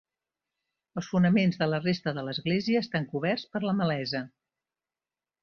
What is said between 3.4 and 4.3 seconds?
per la malesa.